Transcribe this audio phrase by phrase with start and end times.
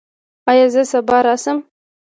[0.49, 1.57] ایا زه سبا راشم؟